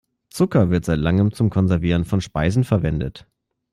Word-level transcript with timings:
Zucker 0.31 0.71
wird 0.71 0.83
seit 0.85 0.97
langem 0.97 1.31
zum 1.31 1.51
Konservieren 1.51 2.05
von 2.05 2.21
Speisen 2.21 2.63
verwendet. 2.63 3.27